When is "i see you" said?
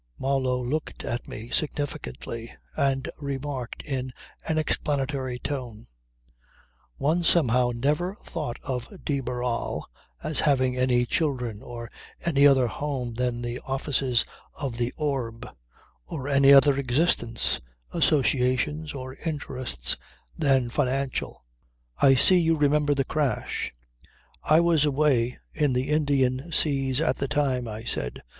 22.01-22.55